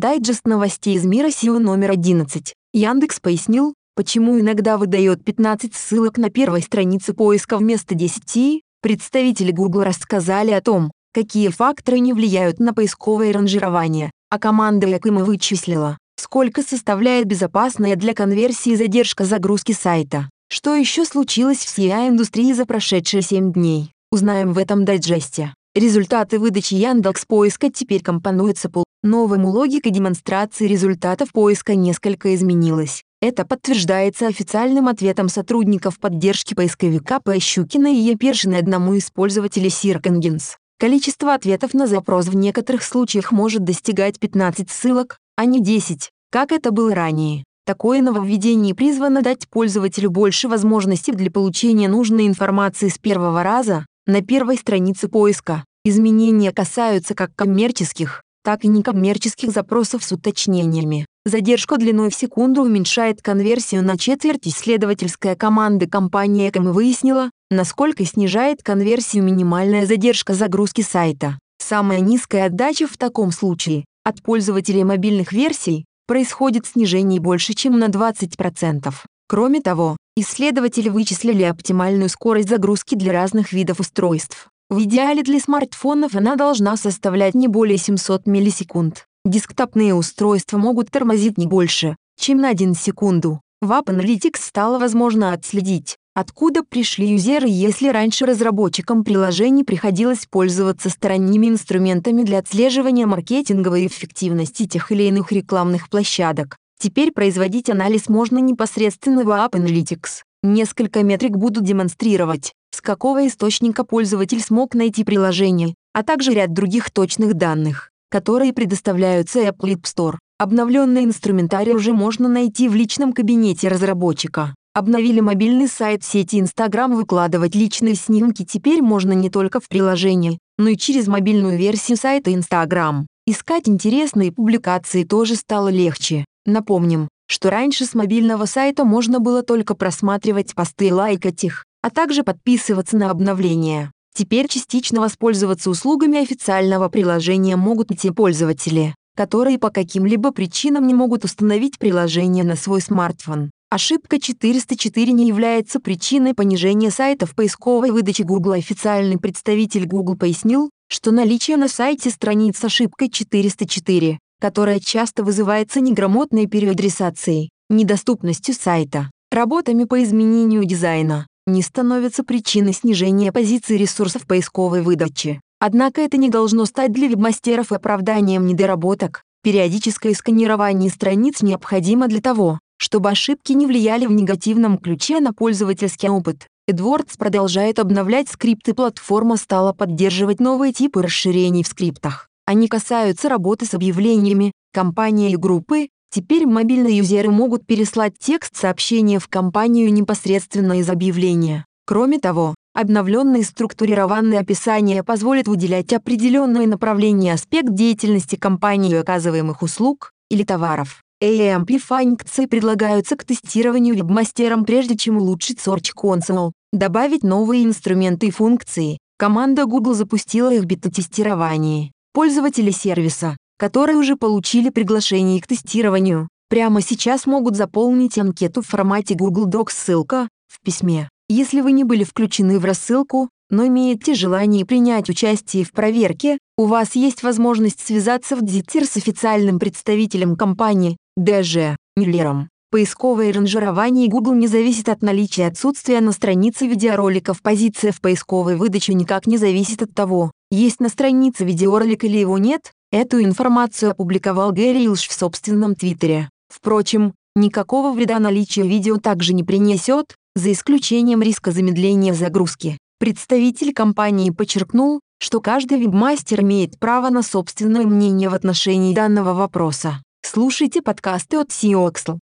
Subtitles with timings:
[0.00, 2.54] Дайджест новостей из мира SEO номер 11.
[2.72, 8.62] Яндекс пояснил, почему иногда выдает 15 ссылок на первой странице поиска вместо 10.
[8.80, 15.22] Представители Google рассказали о том, какие факторы не влияют на поисковое ранжирование, а команда Akamai
[15.22, 20.30] вычислила, сколько составляет безопасная для конверсии задержка загрузки сайта.
[20.48, 25.52] Что еще случилось в SEO-индустрии за прошедшие 7 дней, узнаем в этом дайджесте.
[25.74, 33.02] Результаты выдачи Яндекс поиска теперь компонуются по новому логика демонстрации результатов поиска несколько изменилась.
[33.22, 37.38] Это подтверждается официальным ответом сотрудников поддержки поисковика П.
[37.38, 38.16] Щукина и Е.
[38.16, 40.56] Першина одному из пользователей Searchengines.
[40.78, 46.52] Количество ответов на запрос в некоторых случаях может достигать 15 ссылок, а не 10, как
[46.52, 47.44] это было ранее.
[47.66, 54.22] Такое нововведение призвано дать пользователю больше возможностей для получения нужной информации с первого раза, на
[54.22, 55.64] первой странице поиска.
[55.84, 61.06] Изменения касаются как коммерческих, так и некоммерческих запросов с уточнениями.
[61.24, 64.48] Задержка длиной в секунду уменьшает конверсию на четверть.
[64.48, 71.38] Исследовательская команда компании Эком выяснила, насколько снижает конверсию минимальная задержка загрузки сайта.
[71.58, 77.88] Самая низкая отдача в таком случае от пользователей мобильных версий происходит снижение больше, чем на
[77.88, 78.92] 20%.
[79.28, 84.48] Кроме того, исследователи вычислили оптимальную скорость загрузки для разных видов устройств.
[84.70, 89.06] В идеале для смартфонов она должна составлять не более 700 миллисекунд.
[89.24, 93.40] Десктопные устройства могут тормозить не больше, чем на 1 секунду.
[93.60, 100.88] В App Analytics стало возможно отследить, откуда пришли юзеры, если раньше разработчикам приложений приходилось пользоваться
[100.88, 106.56] сторонними инструментами для отслеживания маркетинговой эффективности тех или иных рекламных площадок.
[106.78, 110.22] Теперь производить анализ можно непосредственно в App Analytics.
[110.44, 117.34] Несколько метрик будут демонстрировать, какого источника пользователь смог найти приложение, а также ряд других точных
[117.34, 120.18] данных, которые предоставляются Apple App Store.
[120.38, 124.54] Обновленный инструментарий уже можно найти в личном кабинете разработчика.
[124.72, 130.68] Обновили мобильный сайт сети Instagram выкладывать личные снимки теперь можно не только в приложении, но
[130.68, 133.06] и через мобильную версию сайта Instagram.
[133.26, 136.24] Искать интересные публикации тоже стало легче.
[136.46, 141.90] Напомним, что раньше с мобильного сайта можно было только просматривать посты и лайкать их, а
[141.90, 143.92] также подписываться на обновления.
[144.14, 150.94] Теперь частично воспользоваться услугами официального приложения могут и те пользователи, которые по каким-либо причинам не
[150.94, 153.50] могут установить приложение на свой смартфон.
[153.70, 158.52] Ошибка 404 не является причиной понижения сайта в поисковой выдаче Google.
[158.52, 165.80] Официальный представитель Google пояснил, что наличие на сайте страниц с ошибкой 404 которая часто вызывается
[165.80, 174.82] неграмотной переадресацией, недоступностью сайта, работами по изменению дизайна, не становится причиной снижения позиции ресурсов поисковой
[174.82, 175.40] выдачи.
[175.58, 179.22] Однако это не должно стать для вебмастеров оправданием недоработок.
[179.42, 186.08] Периодическое сканирование страниц необходимо для того, чтобы ошибки не влияли в негативном ключе на пользовательский
[186.08, 186.46] опыт.
[186.70, 192.28] AdWords продолжает обновлять скрипты, платформа стала поддерживать новые типы расширений в скриптах.
[192.46, 195.88] Они касаются работы с объявлениями, компании и группы.
[196.12, 201.64] Теперь мобильные юзеры могут переслать текст сообщения в компанию непосредственно из объявления.
[201.86, 210.42] Кроме того, обновленное структурированное описание позволит выделять определенное направление аспект деятельности компании оказываемых услуг или
[210.42, 211.00] товаров.
[211.22, 218.98] AMP-функции предлагаются к тестированию вебмастерам прежде чем улучшить Search Console, добавить новые инструменты и функции.
[219.16, 221.92] Команда Google запустила их бета-тестирование.
[222.12, 229.14] Пользователи сервиса, которые уже получили приглашение к тестированию, прямо сейчас могут заполнить анкету в формате
[229.14, 231.10] Google Docs ссылка в письме.
[231.28, 236.64] Если вы не были включены в рассылку, но имеете желание принять участие в проверке, у
[236.64, 242.48] вас есть возможность связаться в Дзитер с официальным представителем компании, ДЖ, Миллером.
[242.70, 247.42] Поисковое ранжирование Google не зависит от наличия отсутствия на странице видеороликов.
[247.42, 252.38] Позиция в поисковой выдаче никак не зависит от того, есть на странице видеоролик или его
[252.38, 252.72] нет.
[252.92, 256.28] Эту информацию опубликовал Гэри Илш в собственном твиттере.
[256.48, 262.78] Впрочем, никакого вреда наличие видео также не принесет, за исключением риска замедления загрузки.
[262.98, 270.02] Представитель компании подчеркнул, что каждый вебмастер имеет право на собственное мнение в отношении данного вопроса.
[270.22, 272.18] Слушайте подкасты от SEOXL.